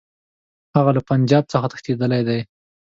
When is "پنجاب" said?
1.09-1.43